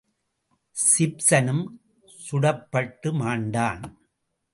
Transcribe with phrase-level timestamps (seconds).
[0.75, 1.61] சிப்சனும்
[2.19, 3.85] சுடப்பட்டு மாண்டான்!